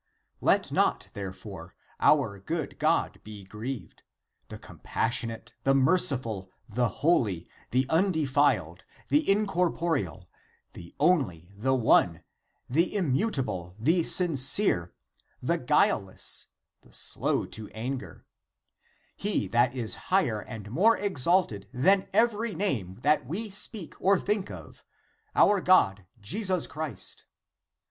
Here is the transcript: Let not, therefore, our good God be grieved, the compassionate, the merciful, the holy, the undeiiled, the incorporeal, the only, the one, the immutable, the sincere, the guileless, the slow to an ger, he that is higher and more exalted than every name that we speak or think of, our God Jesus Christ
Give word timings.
Let 0.41 0.71
not, 0.71 1.11
therefore, 1.13 1.75
our 1.99 2.39
good 2.39 2.79
God 2.79 3.21
be 3.23 3.43
grieved, 3.43 4.01
the 4.47 4.57
compassionate, 4.57 5.53
the 5.63 5.75
merciful, 5.75 6.49
the 6.67 6.89
holy, 7.05 7.47
the 7.69 7.85
undeiiled, 7.87 8.79
the 9.09 9.29
incorporeal, 9.29 10.27
the 10.73 10.95
only, 10.99 11.51
the 11.55 11.75
one, 11.75 12.23
the 12.67 12.95
immutable, 12.95 13.75
the 13.77 14.01
sincere, 14.03 14.91
the 15.39 15.59
guileless, 15.59 16.47
the 16.81 16.91
slow 16.93 17.45
to 17.45 17.67
an 17.67 17.99
ger, 17.99 18.25
he 19.15 19.45
that 19.49 19.75
is 19.75 19.93
higher 20.09 20.39
and 20.39 20.71
more 20.71 20.97
exalted 20.97 21.69
than 21.71 22.07
every 22.11 22.55
name 22.55 22.95
that 23.03 23.27
we 23.27 23.51
speak 23.51 23.93
or 23.99 24.17
think 24.17 24.49
of, 24.49 24.83
our 25.35 25.61
God 25.61 26.07
Jesus 26.19 26.65
Christ 26.65 27.25